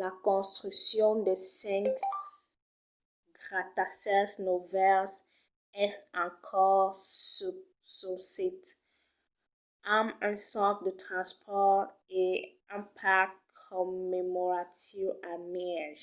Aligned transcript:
la 0.00 0.08
construccion 0.26 1.12
de 1.26 1.34
cinc 1.60 1.94
gratacèls 3.40 4.32
novèls 4.48 5.12
es 5.86 5.96
en 6.22 6.30
cors 6.48 6.98
sul 8.00 8.18
sit 8.34 8.62
amb 9.96 10.08
un 10.28 10.36
centre 10.50 10.82
de 10.86 10.92
transpòrt 11.04 11.88
e 12.22 12.24
un 12.76 12.82
parc 13.00 13.32
commemoratiu 13.66 15.08
al 15.30 15.40
mièg 15.54 16.00